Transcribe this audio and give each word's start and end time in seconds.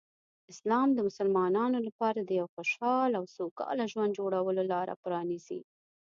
اسلام 0.51 0.87
د 0.93 0.99
مسلمانانو 1.07 1.77
لپاره 1.87 2.19
د 2.23 2.31
یو 2.39 2.47
خوشحال 2.55 3.11
او 3.19 3.23
سوکاله 3.35 3.85
ژوند 3.91 4.15
جوړولو 4.19 4.61
لاره 4.71 4.93
پرانیزي. 5.03 5.61